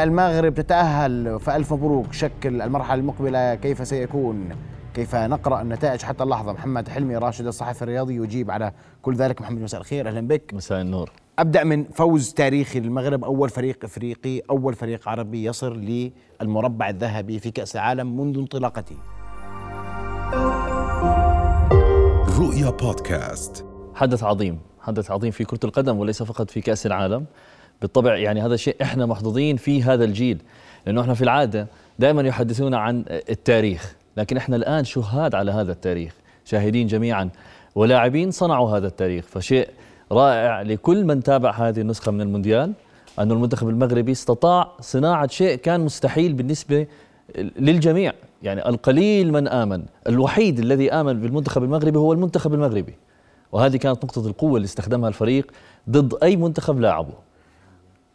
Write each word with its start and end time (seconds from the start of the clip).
المغرب 0.00 0.54
تتأهل 0.54 1.40
فألف 1.40 1.72
مبروك 1.72 2.12
شكل 2.12 2.62
المرحلة 2.62 3.00
المقبلة 3.00 3.54
كيف 3.54 3.88
سيكون؟ 3.88 4.48
كيف 4.94 5.14
نقرأ 5.14 5.62
النتائج 5.62 6.02
حتى 6.02 6.22
اللحظة؟ 6.22 6.52
محمد 6.52 6.88
حلمي 6.88 7.16
راشد 7.16 7.46
الصحفي 7.46 7.82
الرياضي 7.82 8.16
يجيب 8.16 8.50
على 8.50 8.72
كل 9.02 9.14
ذلك. 9.14 9.40
محمد 9.40 9.62
مساء 9.62 9.80
الخير 9.80 10.08
أهلا 10.08 10.28
بك. 10.28 10.54
مساء 10.54 10.80
النور. 10.80 11.10
أبدأ 11.38 11.64
من 11.64 11.84
فوز 11.84 12.32
تاريخي 12.32 12.80
للمغرب 12.80 13.24
أول 13.24 13.48
فريق 13.48 13.84
إفريقي 13.84 14.42
أول 14.50 14.74
فريق 14.74 15.08
عربي 15.08 15.44
يصل 15.44 16.10
للمربع 16.40 16.88
الذهبي 16.88 17.38
في 17.38 17.50
كأس 17.50 17.76
العالم 17.76 18.20
منذ 18.20 18.38
انطلاقته. 18.38 18.96
رؤيا 22.40 22.70
بودكاست. 22.70 23.66
حدث 23.94 24.24
عظيم 24.24 24.60
حدث 24.80 25.10
عظيم 25.10 25.30
في 25.30 25.44
كرة 25.44 25.60
القدم 25.64 25.98
وليس 25.98 26.22
فقط 26.22 26.50
في 26.50 26.60
كأس 26.60 26.86
العالم. 26.86 27.26
بالطبع 27.82 28.16
يعني 28.16 28.42
هذا 28.42 28.56
شيء 28.56 28.76
إحنا 28.82 29.06
محظوظين 29.06 29.56
في 29.56 29.82
هذا 29.82 30.04
الجيل 30.04 30.38
لأنه 30.86 31.00
إحنا 31.00 31.14
في 31.14 31.22
العادة 31.22 31.66
دائما 31.98 32.22
يحدثون 32.22 32.74
عن 32.74 33.04
التاريخ 33.08 33.96
لكن 34.16 34.36
إحنا 34.36 34.56
الآن 34.56 34.84
شهاد 34.84 35.34
على 35.34 35.52
هذا 35.52 35.72
التاريخ 35.72 36.14
شاهدين 36.44 36.86
جميعا 36.86 37.30
ولاعبين 37.74 38.30
صنعوا 38.30 38.76
هذا 38.76 38.86
التاريخ 38.86 39.24
فشيء 39.26 39.68
رائع 40.12 40.62
لكل 40.62 41.04
من 41.04 41.22
تابع 41.22 41.50
هذه 41.50 41.80
النسخة 41.80 42.12
من 42.12 42.20
المونديال 42.20 42.72
أن 43.18 43.32
المنتخب 43.32 43.68
المغربي 43.68 44.12
استطاع 44.12 44.72
صناعة 44.80 45.28
شيء 45.28 45.56
كان 45.56 45.80
مستحيل 45.80 46.32
بالنسبة 46.32 46.86
للجميع 47.38 48.12
يعني 48.42 48.68
القليل 48.68 49.32
من 49.32 49.48
آمن 49.48 49.84
الوحيد 50.08 50.58
الذي 50.58 50.92
آمن 50.92 51.20
بالمنتخب 51.20 51.64
المغربي 51.64 51.98
هو 51.98 52.12
المنتخب 52.12 52.54
المغربي 52.54 52.94
وهذه 53.52 53.76
كانت 53.76 54.04
نقطة 54.04 54.26
القوة 54.26 54.56
اللي 54.56 54.64
استخدمها 54.64 55.08
الفريق 55.08 55.50
ضد 55.90 56.14
أي 56.22 56.36
منتخب 56.36 56.80
لاعبه. 56.80 57.27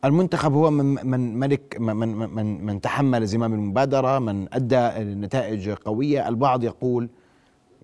المنتخب 0.05 0.53
هو 0.53 0.71
من 0.71 0.85
من 1.07 1.39
ملك 1.39 1.77
من 1.79 1.95
من 2.35 2.65
من 2.65 2.81
تحمل 2.81 3.25
زمام 3.25 3.53
المبادرة 3.53 4.19
من 4.19 4.53
أدى 4.53 4.89
نتائج 4.99 5.69
قوية. 5.69 6.29
البعض 6.29 6.63
يقول 6.63 7.09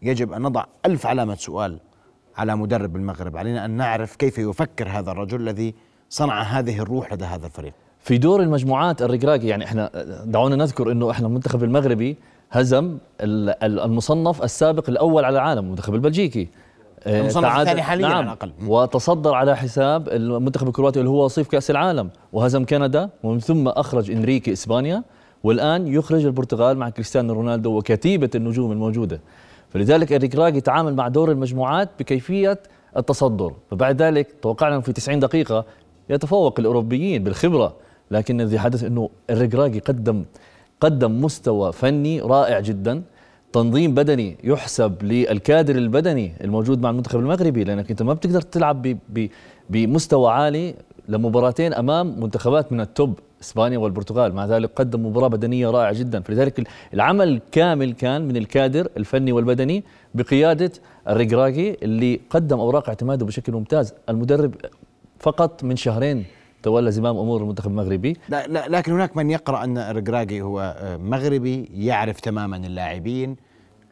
يجب 0.02 0.34
أن 0.34 0.42
نضع 0.42 0.64
ألف 0.86 1.06
علامة 1.06 1.36
سؤال 1.36 1.80
على 2.38 2.56
مدرب 2.56 2.96
المغرب. 2.96 3.38
علينا 3.38 3.66
أن 3.66 3.72
نعرف 3.72 4.16
كيف 4.16 4.38
يفكر 4.38 4.90
هذا 4.90 5.12
الرجل 5.12 5.42
الذي 5.42 5.76
صنع 6.10 6.42
هذه 6.42 6.80
الروح 6.80 7.14
لدى 7.14 7.26
هذا 7.26 7.46
الفريق. 7.46 7.74
في 8.00 8.18
دور 8.18 8.42
المجموعات 8.42 9.02
الركراكي 9.02 9.48
يعني 9.48 9.66
إحنا 9.66 9.92
دعونا 10.26 10.56
نذكر 10.56 10.92
إنه 10.92 11.12
إحنا 11.12 11.28
المنتخب 11.28 11.64
المغربي 11.64 12.18
هزم 12.52 12.98
المصنف 13.22 14.44
السابق 14.44 14.90
الأول 14.90 15.26
على 15.26 15.38
العالم 15.38 15.66
المنتخب 15.66 15.96
البلجيكي. 15.96 16.48
المصنف 17.08 17.60
الثاني 17.60 17.82
حاليا 17.82 18.08
نعم. 18.08 18.18
على 18.18 18.26
الاقل 18.26 18.52
وتصدر 18.68 19.34
على 19.34 19.58
حساب 19.58 20.10
المنتخب 20.10 20.68
الكرواتي 20.68 21.00
اللي 21.00 21.10
هو 21.10 21.26
وصيف 21.26 21.48
كأس 21.48 21.72
العالم 21.72 22.10
وهزم 22.34 22.66
كندا 22.66 23.10
ومن 23.24 23.40
ثم 23.40 23.68
أخرج 23.68 24.12
إنريكي 24.12 24.54
إسبانيا 24.54 25.04
والآن 25.44 25.88
يخرج 25.88 26.26
البرتغال 26.26 26.78
مع 26.78 26.90
كريستيانو 26.90 27.34
رونالدو 27.34 27.78
وكتيبة 27.78 28.30
النجوم 28.36 28.72
الموجودة. 28.72 29.22
فلذلك 29.70 30.14
اريك 30.14 30.36
راج 30.36 30.56
يتعامل 30.56 30.96
مع 30.96 31.08
دور 31.08 31.32
المجموعات 31.32 31.90
بكيفية 32.00 32.60
التصدر. 32.98 33.54
فبعد 33.72 34.02
ذلك 34.02 34.28
توقعنا 34.42 34.82
في 34.82 34.94
90 34.94 35.20
دقيقة 35.20 35.66
يتفوق 36.10 36.60
الأوروبيين 36.60 37.24
بالخبرة 37.24 37.74
لكن 38.12 38.42
الذي 38.42 38.60
حدث 38.60 38.84
إنه 38.84 39.10
الريكراجي 39.30 39.80
قدم 39.80 40.26
قدم 40.82 41.22
مستوى 41.22 41.72
فني 41.72 42.22
رائع 42.22 42.60
جدا. 42.60 43.02
تنظيم 43.54 43.94
بدني 43.94 44.38
يحسب 44.44 45.04
للكادر 45.04 45.76
البدني 45.76 46.34
الموجود 46.44 46.82
مع 46.82 46.90
المنتخب 46.90 47.20
المغربي 47.20 47.64
لأنك 47.64 47.92
أنت 47.92 48.02
ما 48.04 48.14
بتقدر 48.14 48.42
تلعب 48.42 48.98
بمستوى 49.70 50.32
عالي 50.32 50.76
لمباراتين 51.08 51.74
أمام 51.74 52.20
منتخبات 52.22 52.72
من 52.72 52.82
التوب 52.82 53.20
إسبانيا 53.42 53.78
والبرتغال. 53.78 54.34
مع 54.34 54.46
ذلك 54.46 54.72
قدم 54.76 55.06
مباراة 55.06 55.28
بدنية 55.28 55.70
رائعة 55.70 55.94
جدا. 55.94 56.22
فلذلك 56.22 56.68
العمل 56.94 57.42
كامل 57.52 57.94
كان 57.94 58.22
من 58.22 58.38
الكادر 58.38 58.88
الفني 58.98 59.32
والبدني 59.32 59.84
بقيادة 60.14 60.72
الرقراقي 61.08 61.78
اللي 61.84 62.20
قدم 62.30 62.60
أوراق 62.60 62.90
اعتماده 62.90 63.26
بشكل 63.26 63.54
ممتاز. 63.54 63.94
المدرب 64.10 64.56
فقط 65.20 65.64
من 65.64 65.76
شهرين 65.76 66.26
تولى 66.64 66.92
زمام 66.92 67.18
أمور 67.18 67.42
المنتخب 67.42 67.72
المغربي. 67.72 68.18
لا, 68.30 68.48
لا 68.48 68.66
لكن 68.70 68.92
هناك 68.92 69.18
من 69.18 69.30
يقرأ 69.30 69.64
أن 69.64 69.78
الرقراقي 69.78 70.42
هو 70.42 70.76
مغربي 71.00 71.70
يعرف 71.74 72.20
تماما 72.20 72.58
اللاعبين. 72.58 73.36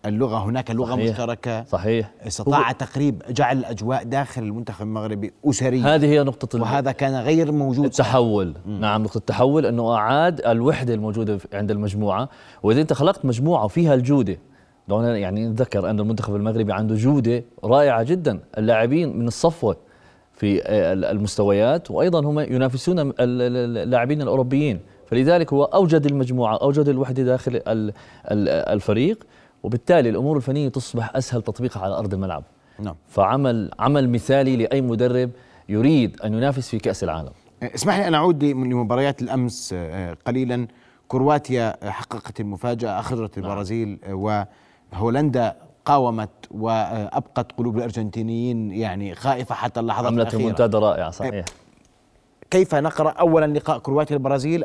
اللغة 0.06 0.38
هناك 0.38 0.72
لغة 0.72 0.96
صحيح. 0.96 1.12
مشتركة. 1.12 1.64
صحيح. 1.64 2.12
استطاع 2.28 2.72
تقريب 2.72 3.22
جعل 3.30 3.58
الأجواء 3.58 4.04
داخل 4.04 4.44
المنتخب 4.44 4.86
المغربي 4.86 5.32
أسرية. 5.46 5.96
هذه 5.96 6.06
هي 6.06 6.24
نقطة 6.24 6.62
وهذا 6.62 6.92
كان 6.92 7.16
غير 7.16 7.52
موجود. 7.52 7.86
التحول. 7.86 8.54
مم. 8.66 8.80
نعم 8.80 9.04
نقطة 9.04 9.18
التحول 9.18 9.66
أنه 9.66 9.94
أعاد 9.96 10.42
الوحدة 10.42 10.94
الموجودة 10.94 11.40
عند 11.54 11.72
المجموعة. 11.72 12.30
وإذا 12.64 12.82
أنت 12.82 12.94
خلقت 12.94 13.26
مجموعة 13.26 13.68
فيها 13.68 13.94
الجودة 13.94 14.38
يعني 14.90 15.48
نتذكر 15.48 15.90
أن 15.90 16.00
المنتخب 16.00 16.36
المغربي 16.36 16.74
عنده 16.74 16.96
جودة 16.96 17.44
رائعة 17.64 18.04
جدا. 18.04 18.40
اللاعبين 18.58 19.20
من 19.20 19.28
الصفوة 19.28 19.78
في 20.38 20.62
المستويات 21.12 21.92
وأيضا 21.92 22.20
هم 22.20 22.40
ينافسون 22.40 23.14
اللاعبين 23.20 24.22
الأوروبيين. 24.22 24.80
فلذلك 25.08 25.54
هو 25.54 25.64
أوجد 25.64 26.06
المجموعة 26.06 26.58
أوجد 26.58 26.88
الوحدة 26.88 27.24
داخل 27.24 27.62
الفريق 28.74 29.24
وبالتالي 29.64 30.10
الأمور 30.10 30.38
الفنية 30.38 30.70
تصبح 30.70 31.16
أسهل 31.16 31.42
تطبيقها 31.42 31.84
على 31.84 31.94
أرض 31.98 32.14
الملعب. 32.14 32.44
نعم. 32.80 32.96
فعمل 33.08 33.72
عمل 33.80 34.10
مثالي 34.10 34.56
لأي 34.58 34.82
مدرب 34.82 35.30
يريد 35.70 36.22
أن 36.22 36.34
ينافس 36.34 36.70
في 36.70 36.78
كأس 36.78 37.04
العالم. 37.04 37.32
اسمح 37.64 37.98
لي 37.98 38.08
ان 38.08 38.14
أعود 38.14 38.44
لمباريات 38.44 39.22
الأمس 39.22 39.74
آه، 39.78 40.18
قليلا. 40.28 40.68
كرواتيا 41.08 41.90
حققت 41.90 42.40
المفاجأة 42.40 43.00
اخرجت 43.00 43.40
نعم. 43.40 43.50
البرازيل 43.50 44.00
آه، 44.04 44.46
وهولندا 44.94 45.56
قاومت 45.88 46.30
وأبقت 46.52 47.52
قلوب 47.58 47.78
الأرجنتينيين 47.78 48.72
يعني 48.72 49.16
خائفة 49.16 49.56
حتى 49.56 49.80
اللحظات 49.80 50.14
عملت 50.14 50.34
المنتدى 50.34 50.78
رائعه 50.78 51.12
صحيح. 51.12 51.46
كيف 52.52 52.76
نقرأ 52.76 53.10
اولا 53.10 53.46
لقاء 53.46 53.80
كرواتيا 53.80 54.16
البرازيل؟ 54.16 54.64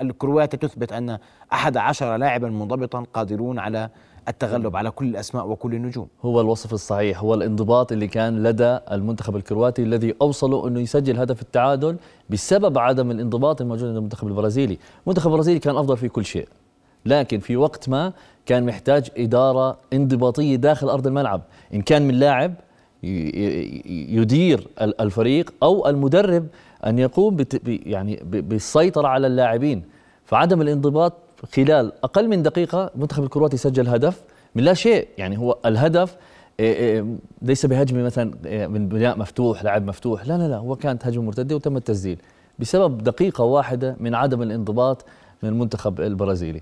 الكرواتيا 0.00 0.58
تثبت 0.58 0.92
أن 0.92 1.18
أحد 1.52 1.76
عشر 1.76 2.16
لاعبا 2.16 2.48
منضبطا 2.48 3.04
قادرون 3.14 3.58
على 3.58 3.90
التغلب 4.28 4.76
على 4.76 4.90
كل 4.90 5.06
الأسماء 5.06 5.48
وكل 5.48 5.74
النجوم. 5.74 6.08
هو 6.24 6.40
الوصف 6.40 6.72
الصحيح 6.72 7.20
هو 7.20 7.34
الانضباط 7.34 7.92
اللي 7.92 8.08
كان 8.08 8.42
لدى 8.42 8.78
المنتخب 8.92 9.36
الكرواتي 9.36 9.82
الذي 9.82 10.14
أوصله 10.22 10.68
أنه 10.68 10.80
يسجل 10.80 11.18
هدف 11.18 11.42
التعادل 11.42 11.96
بسبب 12.30 12.78
عدم 12.78 13.10
الانضباط 13.10 13.60
الموجود 13.60 13.88
عند 13.88 13.96
المنتخب 13.96 14.28
البرازيلي. 14.28 14.78
المنتخب 15.04 15.30
البرازيلي 15.30 15.58
كان 15.58 15.76
أفضل 15.76 15.96
في 15.96 16.08
كل 16.08 16.24
شيء 16.24 16.48
لكن 17.06 17.38
في 17.38 17.56
وقت 17.56 17.88
ما 17.88 18.12
كان 18.46 18.66
محتاج 18.66 19.08
إدارة 19.18 19.78
انضباطية 19.92 20.56
داخل 20.56 20.88
أرض 20.88 21.06
الملعب. 21.06 21.42
إن 21.74 21.82
كان 21.82 22.08
من 22.08 22.14
لاعب 22.14 22.54
يدير 23.02 24.68
الفريق 24.80 25.54
أو 25.62 25.88
المدرب 25.88 26.46
أن 26.86 26.98
يقوم 26.98 27.36
يعني 27.66 28.20
بالسيطرة 28.24 29.08
على 29.08 29.26
اللاعبين. 29.26 29.82
فعدم 30.24 30.62
الانضباط 30.62 31.12
خلال 31.54 31.92
أقل 32.04 32.28
من 32.28 32.42
دقيقة 32.42 32.90
المنتخب 32.94 33.24
الكرواتي 33.24 33.56
سجل 33.56 33.88
هدف 33.88 34.22
من 34.54 34.64
لا 34.64 34.74
شيء. 34.74 35.08
يعني 35.18 35.38
هو 35.38 35.58
الهدف 35.66 36.16
ليس 37.42 37.66
بهجمة 37.66 38.02
مثلا 38.02 38.30
من 38.68 38.88
بناء 38.88 39.18
مفتوح 39.18 39.64
لاعب 39.64 39.86
مفتوح. 39.86 40.26
لا 40.26 40.38
لا 40.38 40.48
لا 40.48 40.56
هو 40.56 40.76
كانت 40.76 41.06
هجمه 41.06 41.24
مرتده 41.24 41.56
وتم 41.56 41.76
التسجيل 41.76 42.18
بسبب 42.58 42.98
دقيقة 42.98 43.44
واحدة 43.44 43.96
من 44.00 44.14
عدم 44.14 44.42
الانضباط 44.42 45.04
من 45.42 45.48
المنتخب 45.48 46.00
البرازيلي. 46.00 46.60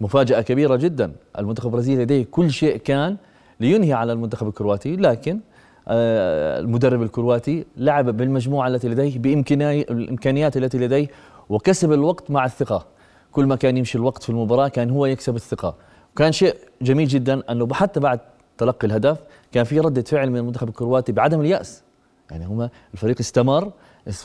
مفاجأة 0.00 0.40
كبيرة 0.40 0.76
جدا. 0.76 1.12
المنتخب 1.38 1.66
البرازيلي 1.66 2.02
لديه 2.02 2.26
كل 2.30 2.50
شيء 2.50 2.76
كان 2.76 3.16
لينهي 3.60 3.92
على 3.92 4.12
المنتخب 4.12 4.48
الكرواتي 4.48 4.96
لكن 4.96 5.40
آه، 5.88 6.60
المدرب 6.60 7.02
الكرواتي 7.02 7.66
لعب 7.76 8.16
بالمجموعة 8.16 8.68
التي 8.68 8.88
لديه 8.88 9.18
بإمكانيات 9.18 10.56
التي 10.56 10.78
لديه 10.78 11.08
وكسب 11.48 11.92
الوقت 11.92 12.30
مع 12.30 12.44
الثقة. 12.44 12.86
كل 13.32 13.46
ما 13.46 13.56
كان 13.56 13.76
يمشي 13.76 13.98
الوقت 13.98 14.22
في 14.22 14.30
المباراة 14.30 14.68
كان 14.68 14.90
هو 14.90 15.06
يكسب 15.06 15.36
الثقة. 15.36 15.74
وكان 16.14 16.32
شيء 16.32 16.54
جميل 16.82 17.08
جدا 17.08 17.42
أنه 17.50 17.74
حتى 17.74 18.00
بعد 18.00 18.20
تلقي 18.58 18.86
الهدف 18.86 19.18
كان 19.52 19.64
في 19.64 19.80
ردة 19.80 20.02
فعل 20.02 20.30
من 20.30 20.36
المنتخب 20.36 20.68
الكرواتي 20.68 21.12
بعدم 21.12 21.40
اليأس. 21.40 21.82
يعني 22.30 22.46
هم 22.46 22.68
الفريق 22.94 23.16
استمر 23.20 23.72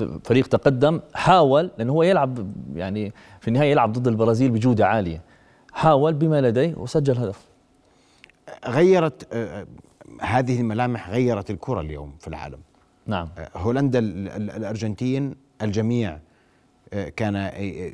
الفريق 0.01 0.47
تقدم 0.47 0.99
حاول 1.13 1.71
لأنه 1.77 1.93
هو 1.93 2.03
يلعب 2.03 2.47
يعني 2.75 3.13
في 3.39 3.47
النهاية 3.47 3.71
يلعب 3.71 3.93
ضد 3.93 4.07
البرازيل 4.07 4.51
بجودة 4.51 4.87
عالية. 4.87 5.21
حاول 5.73 6.13
بما 6.13 6.41
لديه 6.41 6.75
وسجل 6.77 7.17
هدف. 7.17 7.39
غيرت 8.67 9.27
آه، 9.33 9.61
آه، 9.61 9.67
هذه 10.21 10.61
الملامح 10.61 11.09
غيرت 11.09 11.49
الكرة 11.49 11.81
اليوم 11.81 12.13
في 12.19 12.27
العالم. 12.27 12.59
نعم. 13.07 13.29
آه، 13.37 13.49
هولندا 13.55 13.99
الأرجنتين 13.99 15.35
الجميع 15.61 16.19
كان 17.15 17.35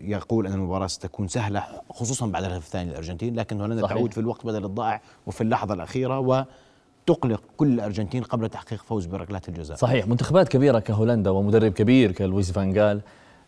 يقول 0.02 0.48
أن 0.48 0.54
المباراة 0.54 0.88
ستكون 0.88 1.28
سهلة 1.28 1.64
خصوصا 1.90 2.28
بعد 2.28 2.44
الهدف 2.44 2.66
الثاني 2.66 2.90
للأرجنتين 2.90 3.36
لكن 3.36 3.62
هولندا 3.62 3.82
صحيح. 3.82 3.98
تعود 3.98 4.14
في 4.14 4.20
الوقت 4.20 4.46
بدل 4.46 4.66
الضائع 4.66 5.02
وفي 5.28 5.42
اللحظة 5.42 5.74
الأخيرة 5.74 6.20
وتقلق 6.20 7.44
كل 7.58 7.68
الأرجنتين 7.74 8.24
قبل 8.24 8.50
تحقيق 8.50 8.84
فوز 8.84 9.06
بركلات 9.06 9.50
الجزاء. 9.50 9.78
صحيح. 9.78 10.08
منتخبات 10.08 10.48
كبيرة 10.48 10.80
كهولندا 10.80 11.30
ومدرب 11.30 11.72
كبير 11.72 12.12
كلويس 12.12 12.52
فانجال 12.52 13.02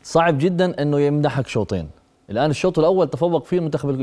صعب 0.03 0.37
جدا 0.37 0.81
أنه 0.81 0.99
يمنحك 0.99 1.47
شوطين. 1.47 1.89
الآن 2.31 2.49
الشوط 2.49 2.79
الأول 2.79 3.09
تفوق 3.09 3.45
فيه 3.45 3.57
المنتخب 3.57 3.89
ال- 3.89 3.97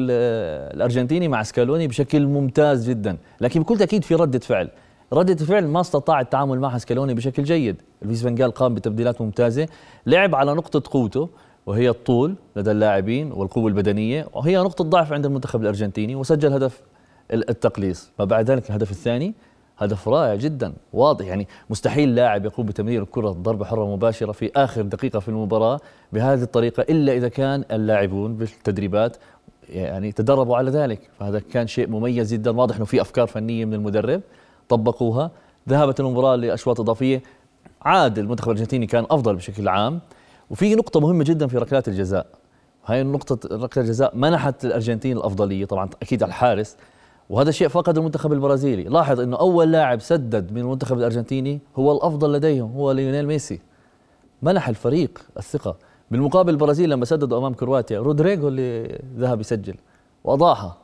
الأرجنتيني 0.76 1.28
مع 1.28 1.42
سكالوني 1.42 1.86
بشكل 1.86 2.26
ممتاز 2.26 2.88
جدا. 2.90 3.16
لكن 3.40 3.60
بكل 3.62 3.78
تأكيد 3.78 4.04
في 4.04 4.14
ردة 4.14 4.38
فعل. 4.38 4.68
ردة 5.12 5.32
الفعل 5.32 5.66
ما 5.66 5.80
استطاع 5.80 6.20
التعامل 6.20 6.60
مع 6.60 6.78
سكالوني 6.78 7.14
بشكل 7.14 7.42
جيد. 7.42 7.82
لويس 8.02 8.22
فان 8.22 8.50
قام 8.50 8.74
بتبديلات 8.74 9.20
ممتازة. 9.20 9.68
لعب 10.06 10.34
على 10.34 10.54
نقطة 10.54 10.82
قوته 10.92 11.28
وهي 11.66 11.88
الطول 11.88 12.34
لدى 12.56 12.70
اللاعبين 12.70 13.32
والقوة 13.32 13.68
البدنية 13.68 14.26
وهي 14.34 14.56
نقطة 14.56 14.84
ضعف 14.84 15.12
عند 15.12 15.26
المنتخب 15.26 15.62
الأرجنتيني 15.62 16.16
وسجل 16.16 16.52
هدف 16.52 16.80
ال- 17.32 17.50
التقليص. 17.50 18.10
فبعد 18.18 18.50
ذلك 18.50 18.70
الهدف 18.70 18.90
الثاني 18.90 19.34
هدف 19.78 20.08
رائع 20.08 20.34
جدا 20.34 20.72
واضح. 20.92 21.26
يعني 21.26 21.48
مستحيل 21.70 22.14
لاعب 22.14 22.44
يقوم 22.44 22.66
بتمرير 22.66 23.02
الكرة 23.02 23.30
ضربة 23.30 23.64
حرة 23.64 23.94
مباشرة 23.94 24.32
في 24.32 24.50
آخر 24.56 24.82
دقيقة 24.82 25.18
في 25.18 25.28
المباراة 25.28 25.80
بهذه 26.12 26.42
الطريقة 26.42 26.80
إلا 26.80 27.12
إذا 27.12 27.28
كان 27.28 27.64
اللاعبون 27.72 28.36
بالتدريبات 28.36 29.16
يعني 29.68 30.12
تدربوا 30.12 30.56
على 30.56 30.70
ذلك. 30.70 31.10
فهذا 31.18 31.38
كان 31.38 31.66
شيء 31.66 31.88
مميز 31.88 32.32
جدا 32.32 32.50
واضح 32.50 32.76
إنه 32.76 32.84
في 32.84 33.00
أفكار 33.00 33.26
فنية 33.26 33.64
من 33.64 33.74
المدرب 33.74 34.20
طبقوها. 34.68 35.30
ذهبت 35.68 36.00
المباراة 36.00 36.36
لأشواط 36.36 36.80
إضافية. 36.80 37.22
عاد 37.82 38.18
المنتخب 38.18 38.50
الأرجنتيني 38.50 38.86
كان 38.86 39.06
أفضل 39.10 39.36
بشكل 39.36 39.68
عام. 39.68 40.00
وفي 40.50 40.74
نقطة 40.74 41.00
مهمة 41.00 41.24
جدا 41.24 41.46
في 41.46 41.58
ركلات 41.58 41.88
الجزاء. 41.88 42.26
هاي 42.86 43.00
النقطة 43.00 43.56
ركلة 43.56 43.84
الجزاء 43.84 44.16
منحت 44.16 44.64
الأرجنتين 44.64 45.16
الأفضلية 45.16 45.64
طبعا 45.64 45.90
أكيد 46.02 46.22
على 46.22 46.30
الحارس. 46.30 46.76
وهذا 47.30 47.50
شيء 47.50 47.68
فقد 47.68 47.98
المنتخب 47.98 48.32
البرازيلي. 48.32 48.82
لاحظ 48.84 49.20
أنه 49.20 49.36
أول 49.36 49.72
لاعب 49.72 50.00
سدد 50.00 50.52
من 50.52 50.58
المنتخب 50.60 50.98
الأرجنتيني 50.98 51.60
هو 51.76 51.92
الأفضل 51.92 52.32
لديهم 52.32 52.72
هو 52.72 52.92
ليونيل 52.92 53.26
ميسي. 53.26 53.60
منح 54.42 54.68
الفريق 54.68 55.18
الثقة. 55.38 55.76
بالمقابل 56.10 56.50
البرازيل 56.52 56.90
لما 56.90 57.04
سددوا 57.04 57.38
أمام 57.38 57.54
كرواتيا 57.54 57.98
رودريغو 58.00 58.48
اللي 58.48 58.98
ذهب 59.16 59.40
يسجل 59.40 59.74
وأضاعها 60.24 60.76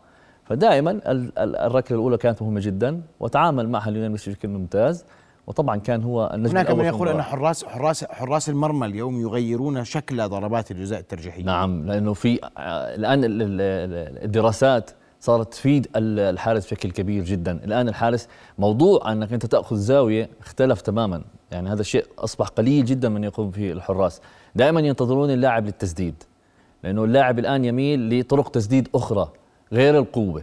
فدائما 0.45 0.91
ال- 0.91 1.39
ال- 1.39 1.57
الركلة 1.57 1.99
الأولى 1.99 2.17
كانت 2.17 2.43
مهمة 2.43 2.61
جدا 2.61 3.01
وتعامل 3.21 3.69
معها 3.69 3.91
ليونيل 3.91 4.11
ميسي 4.11 4.31
بشكل 4.31 4.49
ممتاز. 4.49 5.05
وطبعا 5.47 5.77
كان 5.77 6.03
هو 6.03 6.31
النجم 6.35 6.51
هناك 6.57 6.71
من 6.71 6.85
يقول 6.85 7.09
أن. 7.09 7.23
حراس 7.23 7.65
حراس 7.65 8.05
حراس 8.05 8.49
المرمى 8.49 8.87
اليوم 8.87 9.21
يغيرون 9.21 9.85
شكل 9.85 10.29
ضربات 10.29 10.71
الجزاء 10.71 11.01
الترجيحية. 11.01 11.45
نعم 11.45 11.87
لأنه 11.87 12.13
في 12.13 12.41
آه، 12.59 12.95
الآن 12.95 13.25
ال- 13.25 13.43
ال- 13.43 13.61
ال- 13.61 14.25
الدراسات 14.25 14.91
صارت 15.25 15.53
تفيد 15.53 15.89
ال- 15.97 16.21
الحارس 16.21 16.67
بشكل 16.67 16.91
كبير 16.91 17.25
جدا. 17.25 17.53
الآن 17.65 17.89
الحارس 17.89 18.29
موضوع 18.59 19.13
أنك 19.13 19.33
أنت 19.33 19.47
تأخذ 19.47 19.77
زاوية 19.77 20.29
اختلف 20.41 20.81
تماما. 20.81 21.23
يعني 21.51 21.69
هذا 21.73 21.81
الشيء 21.81 22.05
أصبح 22.19 22.47
قليل 22.49 22.85
جدا 22.85 23.09
من 23.09 23.25
يقوم 23.25 23.51
فيه 23.51 23.73
الحراس. 23.73 24.21
دائما 24.55 24.81
ينتظرون 24.81 25.31
اللاعب 25.31 25.67
للتسديد 25.67 26.15
لأنه 26.83 27.05
اللاعب 27.05 27.39
الآن 27.39 27.65
يميل 27.65 28.21
لطرق 28.21 28.49
تسديد 28.51 28.89
أخرى 28.95 29.29
غير 29.73 29.99
القوة. 29.99 30.43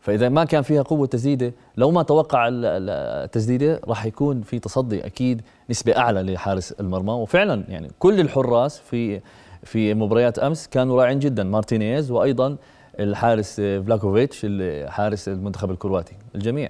فإذا 0.00 0.28
ما 0.28 0.44
كان 0.44 0.62
فيها 0.62 0.82
قوة 0.82 1.06
تسديدة 1.06 1.52
لو 1.76 1.90
ما 1.90 2.02
توقع 2.02 2.48
ال- 2.48 2.64
ال- 2.64 2.90
التسديدة 3.24 3.80
راح 3.88 4.06
يكون 4.06 4.42
في 4.42 4.58
تصدي 4.58 5.06
أكيد 5.06 5.42
نسبة 5.70 5.96
أعلى 5.96 6.22
لحارس 6.22 6.72
المرمى. 6.72 7.12
وفعلا 7.12 7.64
يعني 7.68 7.90
كل 7.98 8.20
الحراس 8.20 8.78
في 8.78 9.20
في 9.62 9.94
مباريات 9.94 10.38
أمس 10.38 10.66
كانوا 10.68 10.96
رائعين 11.00 11.18
جدا. 11.18 11.44
مارتينيز 11.44 12.10
وأيضا 12.10 12.56
الحارس 13.00 13.56
ليفاكوفيتش 13.60 14.46
حارس 14.86 15.28
المنتخب 15.28 15.70
الكرواتي 15.70 16.14
الجميع. 16.34 16.68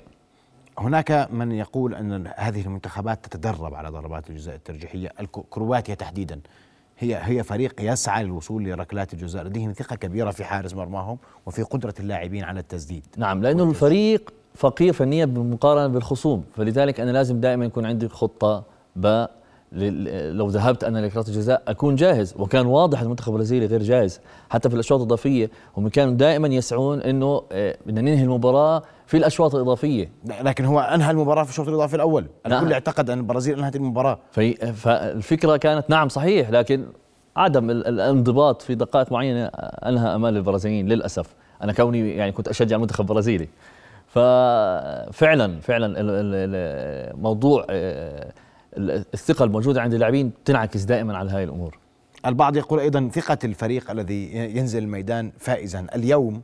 هناك 0.78 1.28
من 1.32 1.52
يقول 1.52 1.94
أن 1.94 2.26
هذه 2.36 2.62
المنتخبات 2.62 3.26
تتدرب 3.26 3.74
على 3.74 3.88
ضربات 3.88 4.30
الجزاء 4.30 4.54
الترجيحية. 4.54 5.12
كرواتيا 5.50 5.94
تحديدا. 5.94 6.40
هي 6.98 7.18
هي 7.22 7.42
فريق 7.42 7.74
يسعى 7.80 8.24
للوصول 8.24 8.64
لركلات 8.64 9.12
الجزاء. 9.14 9.44
لديهم 9.44 9.72
ثقة 9.72 9.96
كبيرة 9.96 10.30
في 10.30 10.44
حارس 10.44 10.74
مرماهم 10.74 11.18
وفي 11.46 11.62
قدرة 11.62 11.94
اللاعبين 12.00 12.44
على 12.44 12.60
التسديد. 12.60 13.06
نعم 13.16 13.42
لأنه 13.42 13.70
الفريق 13.70 14.34
فقير 14.54 14.92
فنيا 14.92 15.24
بالمقارنه 15.24 15.86
بالخصوم. 15.86 16.44
فلذلك 16.56 17.00
أنا 17.00 17.10
لازم 17.10 17.40
دائما 17.40 17.64
يكون 17.64 17.86
عندي 17.86 18.08
خطة 18.08 18.64
ب 18.96 19.06
لل- 19.06 19.28
لو 20.32 20.48
ذهبت 20.48 20.84
أنا 20.84 20.98
لكرات 21.06 21.28
الجزاء 21.28 21.62
أكون 21.68 21.94
جاهز 21.96 22.34
وكان 22.38 22.66
واضح 22.66 23.00
المنتخب 23.00 23.28
البرازيلي 23.32 23.66
غير 23.66 23.82
جاهز. 23.82 24.20
حتى 24.50 24.68
في 24.68 24.74
الأشواط 24.74 25.00
الإضافية 25.00 25.50
هم 25.76 25.88
كانوا 25.88 26.14
دائما 26.14 26.48
يسعون 26.48 27.00
إنه 27.00 27.42
آه، 27.52 27.76
بدنا 27.86 28.00
ننهي 28.00 28.22
المباراة 28.22 28.82
في 29.06 29.16
الأشواط 29.16 29.54
الإضافية. 29.54 30.10
لكن 30.42 30.64
هو 30.64 30.80
أنهى 30.80 31.10
المباراة 31.10 31.42
في 31.44 31.50
الشوط 31.50 31.68
الإضافي 31.68 31.96
الأول. 31.96 32.26
نعم. 32.48 32.62
الكل 32.62 32.72
اعتقد 32.72 33.10
أن 33.10 33.18
البرازيل 33.18 33.58
أنهت 33.58 33.76
المباراة. 33.76 34.18
في 34.32 34.54
فالفكرة 34.72 35.56
كانت 35.56 35.90
نعم 35.90 36.08
صحيح 36.08 36.50
لكن 36.50 36.84
عدم 37.36 37.70
ال- 37.70 37.86
الانضباط 37.86 38.62
في 38.62 38.74
دقائق 38.74 39.12
معينة 39.12 39.44
أنهى 39.86 40.14
أمال 40.14 40.36
البرازيليين 40.36 40.88
للأسف. 40.88 41.34
أنا 41.62 41.72
كوني 41.72 42.16
يعني 42.16 42.32
كنت 42.32 42.48
أشجع 42.48 42.76
المنتخب 42.76 43.00
البرازيلي 43.00 43.48
ففعلا 44.08 45.60
فعلا 45.60 45.94
موضوع 47.16 47.66
آه، 47.70 48.32
الثقة 48.76 49.44
الموجودة 49.44 49.82
عند 49.82 49.94
اللاعبين 49.94 50.32
تنعكس 50.44 50.82
دائما 50.82 51.16
على 51.16 51.30
هاي 51.30 51.44
الأمور. 51.44 51.78
البعض 52.26 52.56
يقول 52.56 52.80
أيضا 52.80 53.10
ثقة 53.14 53.38
الفريق 53.44 53.90
الذي 53.90 54.34
ينزل 54.56 54.82
الميدان 54.82 55.32
فائزا. 55.38 55.86
اليوم 55.94 56.42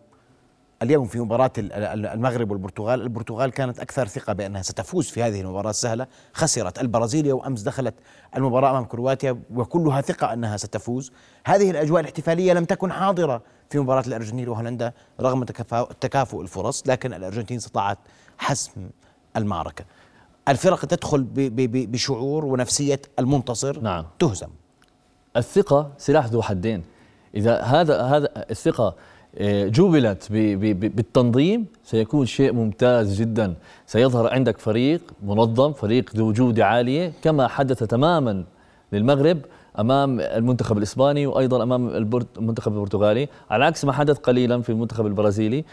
اليوم 0.83 1.07
في 1.07 1.21
مباراة 1.21 1.51
ال- 1.59 1.73
ال- 1.73 2.07
المغرب 2.07 2.51
والبرتغال 2.51 3.03
البرتغال 3.03 3.51
كانت 3.51 3.81
أكثر 3.81 4.07
ثقة 4.07 4.33
بأنها 4.33 4.63
ستفوز 4.63 5.09
في 5.09 5.23
هذه 5.23 5.41
المباراة 5.41 5.71
السهلة. 5.71 6.07
خسرت 6.33 6.81
البرازيل 6.81 7.33
وأمس 7.33 7.63
دخلت 7.63 7.95
المباراة 8.37 8.71
أمام 8.71 8.85
كرواتيا 8.85 9.43
وكلها 9.55 10.01
ثقة 10.01 10.33
أنها 10.33 10.57
ستفوز. 10.57 11.13
هذه 11.47 11.71
الأجواء 11.71 12.01
الاحتفالية 12.01 12.53
لم 12.53 12.65
تكن 12.65 12.93
حاضرة 12.93 13.43
في 13.71 13.79
مباراة 13.79 14.05
الأرجنتين 14.07 14.49
وهولندا 14.49 14.93
رغم 15.21 15.45
تكافؤ 16.01 16.43
الفرص 16.43 16.83
لكن 16.87 17.15
الأرجنتين 17.15 17.57
استطاعت 17.57 17.99
حسم 18.39 18.91
المعركة. 19.37 19.85
الفرق 20.51 20.85
تدخل 20.85 21.27
بشعور 21.93 22.45
ونفسية 22.45 23.01
المنتصر 23.19 23.81
نعم. 23.81 24.05
تهزم. 24.19 24.49
الثقة 25.37 25.91
سلاح 25.99 26.27
ذو 26.27 26.43
حدين. 26.43 26.83
إذا 27.35 27.61
هذا 27.61 28.03
هذا 28.03 28.29
الثقة 28.51 28.95
آه، 29.39 29.67
جوبلت 29.69 30.33
بالتنظيم 30.33 31.67
سيكون 31.85 32.27
شيء 32.27 32.53
ممتاز 32.53 33.21
جدا. 33.21 33.55
سيظهر 33.87 34.35
عندك 34.35 34.59
فريق 34.59 35.01
منظم 35.23 35.73
فريق 35.73 36.17
ذو 36.17 36.33
جودة 36.33 36.67
عالية 36.67 37.13
كما 37.23 37.49
حدث 37.49 37.79
تماما 37.85 38.45
للمغرب 38.93 39.39
أمام 39.79 40.21
المنتخب 40.21 40.79
الإسباني 40.79 41.27
وأيضا 41.27 41.63
أمام 41.63 41.89
البرت- 41.89 42.39
المنتخب 42.39 42.73
البرتغالي 42.75 43.29
على 43.51 43.65
عكس 43.65 43.85
ما 43.85 43.93
حدث 43.93 44.19
قليلا 44.19 44.63
في 44.63 44.71
المنتخب 44.71 45.07
البرازيلي 45.07 45.65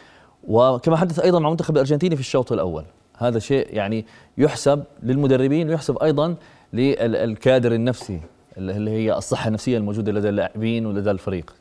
وكما 0.48 0.98
حدث 0.98 1.20
أيضا 1.20 1.40
مع 1.40 1.48
المنتخب 1.48 1.74
الأرجنتيني 1.74 2.16
في 2.16 2.22
الشوط 2.22 2.52
الأول. 2.52 2.84
هذا 3.18 3.40
شيء 3.40 3.76
يعني 3.76 4.06
يحسب 4.38 4.84
للمدربين 5.04 5.70
ويحسب 5.70 5.98
أيضا 5.98 6.36
للكادر 6.74 7.74
النفسي 7.74 8.20
اللي 8.58 8.92
هي 8.92 9.18
الصحة 9.18 9.48
النفسية 9.48 9.78
الموجودة 9.78 10.12
لدى 10.12 10.30
اللاعبين 10.30 10.86
ولدى 10.86 11.12
الفريق. 11.12 11.56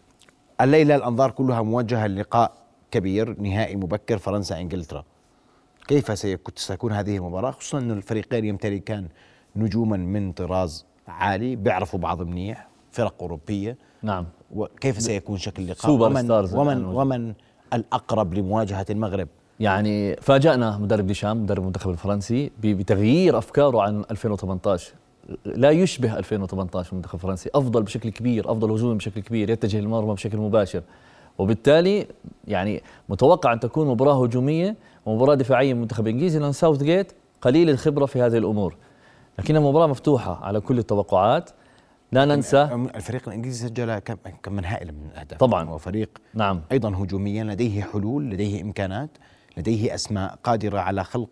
الليلة 0.60 0.96
الأنظار 0.96 1.30
كلها 1.30 1.62
موجهة 1.62 2.06
للقاء 2.06 2.52
كبير 2.90 3.40
نهائي 3.40 3.76
مبكر 3.76 4.18
فرنسا 4.18 4.60
إنجلترا 4.60 5.04
كيف 5.88 6.18
ستكون 6.56 6.92
هذه 6.92 7.16
المباراة؟ 7.16 7.50
خصوصا 7.50 7.78
أن 7.78 7.90
الفريقين 7.90 8.44
يمتلكان 8.44 9.08
نجوما 9.56 9.96
من 9.96 10.32
طراز 10.32 10.86
عالي 11.08 11.56
بيعرفوا 11.56 11.98
بعض 11.98 12.22
منيح 12.22 12.68
فرق 12.90 13.14
أوروبية. 13.20 13.76
نعم. 14.02 14.26
وكيف 14.54 15.02
سيكون 15.02 15.38
شكل 15.38 15.62
اللقاء؟ 15.62 15.86
سوبر 15.86 16.06
ومن, 16.06 16.24
stars 16.24 16.54
ومن. 16.54 16.84
ومن 16.84 17.34
الأقرب 17.72 18.34
لمواجهة 18.34 18.86
المغرب؟ 18.90 19.28
يعني 19.60 20.16
فاجأنا 20.16 20.78
مدرب 20.78 21.06
ديشام 21.06 21.42
مدرب 21.42 21.62
المنتخب 21.62 21.90
الفرنسي 21.90 22.50
بتغيير 22.60 23.38
أفكاره 23.38 23.82
عن 23.82 24.04
2018 24.10 24.92
لا 25.44 25.70
يشبه 25.70 26.18
2018 26.18 26.92
المنتخب 26.92 27.14
الفرنسي 27.14 27.50
أفضل 27.54 27.82
بشكل 27.82 28.10
كبير 28.10 28.52
أفضل 28.52 28.70
هجوم 28.70 28.96
بشكل 28.96 29.20
كبير 29.20 29.50
يتجه 29.50 29.80
للمرمى 29.80 30.14
بشكل 30.14 30.38
مباشر. 30.38 30.82
وبالتالي 31.38 32.06
يعني 32.48 32.82
متوقع 33.08 33.52
أن 33.52 33.60
تكون 33.60 33.88
مباراة 33.88 34.24
هجومية 34.24 34.76
ومباراة 35.06 35.34
دفاعية 35.34 35.72
من 35.72 35.78
المنتخب 35.78 36.06
الإنجليزي 36.06 36.38
لأن 36.38 36.52
ساوث 36.52 36.82
جيت 36.82 37.12
قليل 37.40 37.70
الخبرة 37.70 38.06
في 38.06 38.22
هذه 38.22 38.38
الأمور. 38.38 38.76
لكنها 39.38 39.60
مباراة 39.60 39.86
مفتوحة 39.86 40.44
على 40.44 40.60
كل 40.60 40.78
التوقعات. 40.78 41.50
لا 42.12 42.24
ننسى 42.24 42.88
الفريق 42.94 43.28
الإنجليزي 43.28 43.68
سجل 43.68 43.98
كم 43.98 44.16
كم 44.42 44.52
من 44.52 44.64
هائل 44.64 44.92
من 44.92 45.10
الأهداف. 45.12 45.38
طبعاً. 45.38 45.64
هو 45.64 45.78
فريق 45.78 46.18
نعم. 46.34 46.60
أيضا 46.72 46.88
هجوميا 46.88 47.44
لديه 47.44 47.82
حلول 47.82 48.30
لديه 48.30 48.62
إمكانات. 48.62 49.10
لديه 49.56 49.94
أسماء 49.94 50.38
قادرة 50.44 50.78
على 50.78 51.04
خلق 51.04 51.28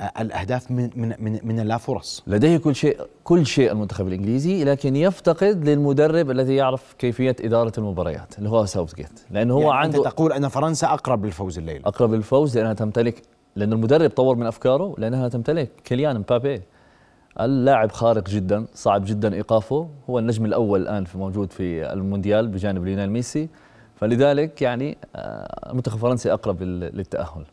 آه، 0.00 0.12
الأهداف 0.20 0.70
من 0.70 0.90
من 0.96 1.14
من, 1.18 1.40
من 1.42 1.60
اللا 1.60 1.76
فرص. 1.78 2.22
لديه 2.26 2.56
كل 2.56 2.74
شيء 2.74 3.00
كل 3.24 3.46
شيء 3.46 3.72
المنتخب 3.72 4.06
الإنجليزي 4.08 4.64
لكن 4.64 4.96
يفتقد 4.96 5.68
للمدرب 5.68 6.30
الذي 6.30 6.54
يعرف 6.54 6.94
كيفية 6.98 7.36
إدارة 7.40 7.72
المباريات 7.78 8.38
اللي 8.38 8.48
هو 8.48 8.66
ساوث 8.66 8.94
جيت 8.94 9.20
لأنه 9.30 9.54
هو 9.54 9.60
يعني 9.60 9.72
عنده 9.74 9.98
أنت 9.98 10.06
تقول 10.08 10.32
أن 10.32 10.48
فرنسا 10.48 10.86
أقرب 10.86 11.24
للفوز 11.24 11.58
الليلة 11.58 11.80
أقرب 11.86 12.14
للفوز 12.14 12.58
لأنها 12.58 12.72
تمتلك 12.72 13.22
لأن 13.56 13.72
المدرب 13.72 14.10
طور 14.10 14.36
من 14.36 14.46
أفكاره 14.46 14.94
لأنها 14.98 15.28
تمتلك 15.28 15.70
كيليان 15.84 16.18
مبابي. 16.18 16.62
اللاعب 17.40 17.92
خارق 17.92 18.28
جدا 18.28 18.66
صعب 18.74 19.04
جدا 19.04 19.34
إيقافه. 19.34 19.88
هو 20.10 20.18
النجم 20.18 20.44
الأول 20.44 20.82
الآن 20.82 21.04
في 21.04 21.18
موجود 21.18 21.52
في 21.52 21.92
المونديال 21.92 22.48
بجانب 22.48 22.84
ليونيل 22.84 23.10
ميسي. 23.10 23.48
فلذلك 23.96 24.62
يعني 24.62 24.98
آه، 25.16 25.70
المنتخب 25.70 25.94
الفرنسي 25.94 26.32
أقرب 26.32 26.62
للتأهل. 26.62 27.44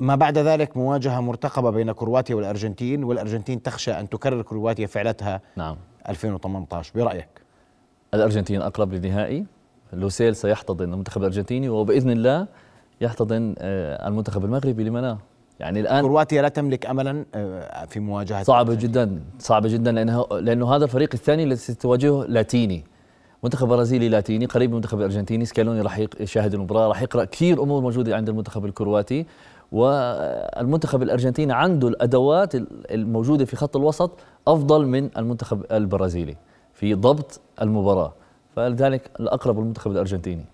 ما 0.00 0.14
بعد 0.14 0.38
ذلك 0.38 0.76
مواجهة 0.76 1.20
مرتقبة 1.20 1.70
بين 1.70 1.92
كرواتيا 1.92 2.34
والأرجنتين 2.34 3.04
والأرجنتين 3.04 3.62
تخشى 3.62 3.90
أن 3.90 4.08
تكرر 4.08 4.42
كرواتيا 4.42 4.86
فعلتها 4.86 5.40
نعم. 5.56 5.76
2018 6.08 6.92
برأيك؟ 6.94 7.28
الأرجنتين 8.14 8.62
أقرب 8.62 8.92
للنهائي. 8.92 9.44
لوسيل 9.92 10.36
سيحتضن 10.36 10.92
المنتخب 10.92 11.20
الأرجنتيني 11.20 11.68
وبإذن 11.68 12.10
الله 12.10 12.46
يحتضن 13.00 13.54
آه، 13.58 14.08
المنتخب 14.08 14.44
المغربي. 14.44 14.84
لمن؟ 14.84 15.00
لا 15.00 15.16
يعني 15.60 15.80
الآن 15.80 16.02
كرواتيا 16.02 16.42
لا 16.42 16.48
تملك 16.48 16.86
املا 16.86 17.24
آه، 17.34 17.84
في 17.84 18.00
مواجهة 18.00 18.42
صعبة 18.42 18.74
جدا 18.74 19.20
صعبة 19.38 19.68
جدا 19.68 19.92
لأنه 19.92 20.26
لأنه 20.30 20.76
هذا 20.76 20.84
الفريق 20.84 21.10
الثاني 21.14 21.44
الذي 21.44 21.56
ستواجهه 21.56 22.24
لاتيني. 22.28 22.84
منتخب 23.44 23.68
برازيلي 23.68 24.08
لاتيني 24.08 24.46
قريب 24.46 24.70
من 24.70 24.74
المنتخب 24.74 24.98
الارجنتيني 24.98 25.44
سكالوني 25.44 25.80
راح 25.80 26.00
يشاهد 26.20 26.54
المباراة 26.54 26.88
راح 26.88 27.02
يقرا 27.02 27.24
كثير 27.24 27.62
أمور 27.62 27.82
موجودة 27.82 28.16
عند 28.16 28.28
المنتخب 28.28 28.64
الكرواتي. 28.64 29.26
والمنتخب 29.72 31.02
الأرجنتيني 31.02 31.52
عنده 31.52 31.88
الأدوات 31.88 32.54
الموجودة 32.90 33.44
في 33.44 33.56
خط 33.56 33.76
الوسط 33.76 34.10
أفضل 34.48 34.86
من 34.86 35.10
المنتخب 35.16 35.64
البرازيلي 35.72 36.36
في 36.74 36.94
ضبط 36.94 37.40
المباراة. 37.62 38.12
فلذلك 38.56 39.10
الأقرب 39.20 39.58
المنتخب 39.58 39.90
الأرجنتيني. 39.90 40.44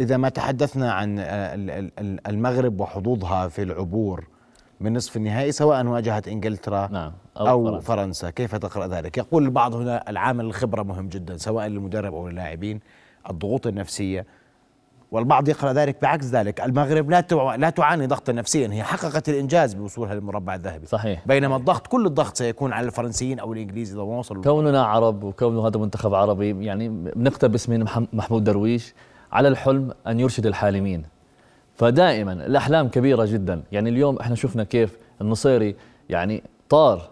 إذا 0.00 0.16
ما 0.16 0.28
تحدثنا 0.28 0.92
عن 0.92 1.18
المغرب 2.28 2.80
وحظوظها 2.80 3.48
في 3.48 3.62
العبور 3.62 4.28
من 4.80 4.94
نصف 4.94 5.16
النهائي 5.16 5.52
سواء 5.52 5.86
واجهت 5.86 6.28
إنجلترا 6.28 6.88
نعم 6.92 7.12
أو, 7.36 7.48
أو 7.48 7.64
فرنسا. 7.64 7.86
فرنسا. 7.86 8.30
كيف 8.30 8.54
تقرأ 8.54 8.86
ذلك؟ 8.86 9.18
يقول 9.18 9.44
البعض 9.44 9.74
هنا 9.74 10.10
العامل 10.10 10.44
الخبرة 10.44 10.82
مهم 10.82 11.08
جدا 11.08 11.36
سواء 11.36 11.66
للمدرب 11.66 12.14
أو 12.14 12.28
للاعبين 12.28 12.80
الضغوط 13.30 13.66
النفسية. 13.66 14.26
والبعض 15.10 15.48
يقرأ 15.48 15.72
ذلك 15.72 16.02
بعكس 16.02 16.26
ذلك 16.26 16.60
المغرب 16.60 17.10
لا 17.10 17.24
لا 17.56 17.70
تعاني 17.70 18.06
ضغطا 18.06 18.32
نفسيا 18.32 18.68
هي 18.72 18.82
حققت 18.82 19.28
الإنجاز 19.28 19.74
بوصولها 19.74 20.14
للمربع 20.14 20.54
الذهبي. 20.54 20.86
صحيح. 20.86 21.22
بينما 21.26 21.56
الضغط 21.56 21.86
كل 21.86 22.06
الضغط 22.06 22.36
سيكون 22.36 22.72
على 22.72 22.86
الفرنسيين 22.86 23.38
أو 23.38 23.52
الإنجليز 23.52 23.92
إذا 23.92 24.02
ما 24.04 24.18
وصلوا. 24.18 24.42
كوننا 24.42 24.84
عرب 24.84 25.24
وكونه 25.24 25.66
هذا 25.66 25.80
منتخب 25.80 26.14
عربي 26.14 26.64
يعني 26.64 26.88
بنقتبس 26.88 27.68
من 27.68 27.84
محمود 28.12 28.44
درويش 28.44 28.94
على 29.32 29.48
الحلم 29.48 29.92
أن 30.06 30.20
يرشد 30.20 30.46
الحالمين. 30.46 31.17
فدائما 31.78 32.32
الأحلام 32.32 32.88
كبيرة 32.88 33.24
جدا. 33.24 33.62
يعني 33.72 33.90
اليوم 33.90 34.18
إحنا 34.18 34.34
شفنا 34.34 34.64
كيف 34.64 34.98
النصيري 35.20 35.76
يعني 36.08 36.42
طار 36.68 37.02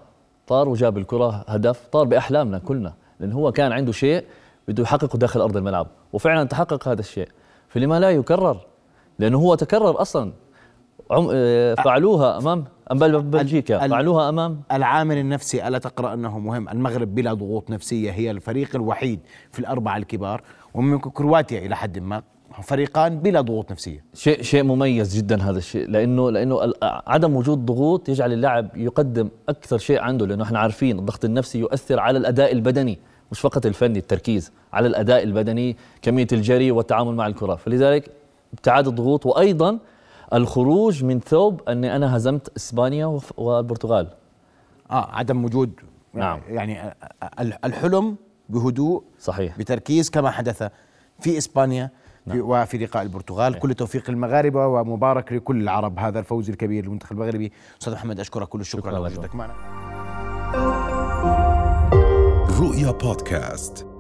طار 0.47 0.69
وجاب 0.69 0.99
الكرة 0.99 1.45
هدف 1.49 1.87
طار 1.93 2.05
بأحلامنا 2.05 2.59
كلنا. 2.59 2.95
لأن 3.21 3.33
هو 3.33 3.53
كان 3.53 3.73
عنده 3.73 3.93
شيء 3.93 4.25
بده 4.69 4.83
يحققه 4.83 5.19
داخل 5.19 5.41
أرض 5.41 5.57
الملعب. 5.57 5.87
وفعلا 6.13 6.45
تحقق 6.45 6.89
هذا 6.89 7.01
الشيء. 7.01 7.29
فلما 7.69 8.01
لا 8.01 8.11
يكرر 8.11 8.61
لأنه 9.19 9.39
هو 9.39 9.55
تكرر 9.55 10.01
أصلا. 10.01 10.33
آه، 11.11 11.75
فعلوها 11.75 12.39
أمام 12.39 12.65
بلجيكا. 12.91 13.89
فعلوها 13.89 14.29
أمام 14.29 14.63
العامل 14.73 15.19
النفسي 15.19 15.69
ألا 15.69 15.79
تقرأ 15.79 16.15
أنه 16.15 16.39
مهم؟ 16.39 16.69
المغرب 16.69 17.15
بلا 17.15 17.35
ضغوط 17.35 17.71
نفسية 17.71 18.11
هي 18.11 18.31
الفريق 18.31 18.77
الوحيد 18.77 19.21
في 19.53 19.59
الأربعة 19.59 19.97
الكبار. 19.97 20.43
ومن 20.75 20.99
كرواتيا 20.99 21.67
إلى 21.67 21.77
حد 21.77 21.99
ما. 21.99 22.23
فريقان 22.63 23.19
بلا 23.19 23.41
ضغوط 23.41 23.71
نفسية. 23.73 24.05
شيء 24.15 24.43
شيء 24.43 24.63
مميز 24.63 25.17
جدا 25.17 25.43
هذا 25.43 25.59
الشيء 25.59 25.91
لأنه 25.91 26.31
لأنه 26.31 26.73
عدم 26.83 27.37
وجود 27.37 27.67
ضغوط 27.67 28.09
يجعل 28.09 28.33
اللاعب 28.33 28.77
يقدم 28.77 29.29
أكثر 29.49 29.79
شيء 29.79 30.01
عنده 30.01 30.27
لأنه 30.27 30.45
إحنا 30.45 30.59
عارفين 30.59 30.99
الضغط 30.99 31.25
النفسي 31.25 31.59
يؤثر 31.59 32.01
على 32.01 32.19
الأداء 32.19 32.53
البدني 32.53 32.99
مش 33.33 33.41
فقط 33.41 33.67
الفني 33.67 33.99
التركيز 33.99 34.53
على 34.73 34.87
الأداء 34.89 35.23
البدني 35.23 35.77
كمية 36.03 36.27
الجري 36.33 36.71
والتعامل 36.71 37.15
مع 37.15 37.27
الكرة. 37.27 37.55
فلذلك 37.55 38.11
ابتعاد 38.53 38.89
الضغوط 38.89 39.27
وأيضا 39.27 39.79
الخروج 40.33 41.05
من 41.05 41.21
ثوب 41.21 41.69
أني 41.69 41.97
أنا 41.97 42.17
هزمت 42.17 42.57
إسبانيا 42.57 43.21
والبرتغال. 43.37 44.09
آه 44.91 45.11
عدم 45.11 45.45
وجود. 45.45 45.73
نعم. 46.15 46.41
يعني 46.49 46.95
الحلم 47.65 48.17
بهدوء 48.49 49.03
صحيح. 49.21 49.59
بتركيز 49.59 50.11
كما 50.11 50.31
حدث 50.31 50.63
في 51.21 51.39
إسبانيا. 51.39 51.91
نعم. 52.27 52.41
وفي 52.41 52.79
لقاء 52.79 53.03
البرتغال. 53.03 53.53
نعم. 53.53 53.61
كل 53.61 53.75
توفيق 53.75 54.11
المغاربه 54.11 54.67
ومبارك 54.67 55.33
لكل 55.33 55.63
العرب. 55.63 55.99
هذا 55.99 56.19
الفوز 56.19 56.51
الكبير 56.51 56.85
للمنتخب 56.85 57.13
المغربي. 57.13 57.53
أستاذ 57.81 57.93
محمد 57.93 58.21
أشكرك 58.21 58.49
كل 58.49 58.61
الشكر 58.61 58.89
على 58.89 58.99
وجودك 58.99 59.35
معنا. 59.35 59.55
رؤيا 62.61 62.91
بودكاست. 62.91 63.96